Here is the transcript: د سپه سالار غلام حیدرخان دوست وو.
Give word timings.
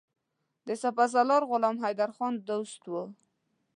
د 0.67 0.69
سپه 0.81 1.05
سالار 1.13 1.43
غلام 1.51 1.75
حیدرخان 1.83 2.33
دوست 2.49 2.81
وو. 2.91 3.03